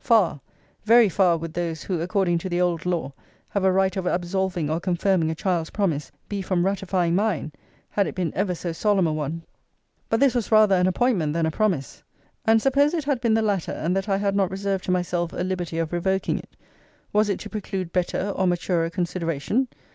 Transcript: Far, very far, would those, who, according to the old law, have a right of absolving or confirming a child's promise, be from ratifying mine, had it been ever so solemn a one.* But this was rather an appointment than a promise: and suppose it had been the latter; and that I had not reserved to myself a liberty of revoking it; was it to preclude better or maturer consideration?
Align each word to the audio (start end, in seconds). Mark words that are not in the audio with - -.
Far, 0.00 0.40
very 0.86 1.10
far, 1.10 1.36
would 1.36 1.52
those, 1.52 1.82
who, 1.82 2.00
according 2.00 2.38
to 2.38 2.48
the 2.48 2.58
old 2.58 2.86
law, 2.86 3.12
have 3.50 3.64
a 3.64 3.70
right 3.70 3.94
of 3.98 4.06
absolving 4.06 4.70
or 4.70 4.80
confirming 4.80 5.30
a 5.30 5.34
child's 5.34 5.68
promise, 5.68 6.10
be 6.26 6.40
from 6.40 6.64
ratifying 6.64 7.14
mine, 7.14 7.52
had 7.90 8.06
it 8.06 8.14
been 8.14 8.32
ever 8.34 8.54
so 8.54 8.72
solemn 8.72 9.06
a 9.06 9.12
one.* 9.12 9.42
But 10.08 10.20
this 10.20 10.34
was 10.34 10.50
rather 10.50 10.74
an 10.74 10.86
appointment 10.86 11.34
than 11.34 11.44
a 11.44 11.50
promise: 11.50 12.02
and 12.46 12.62
suppose 12.62 12.94
it 12.94 13.04
had 13.04 13.20
been 13.20 13.34
the 13.34 13.42
latter; 13.42 13.72
and 13.72 13.94
that 13.94 14.08
I 14.08 14.16
had 14.16 14.34
not 14.34 14.50
reserved 14.50 14.84
to 14.84 14.90
myself 14.90 15.34
a 15.34 15.44
liberty 15.44 15.76
of 15.76 15.92
revoking 15.92 16.38
it; 16.38 16.56
was 17.12 17.28
it 17.28 17.38
to 17.40 17.50
preclude 17.50 17.92
better 17.92 18.30
or 18.34 18.46
maturer 18.46 18.88
consideration? 18.88 19.68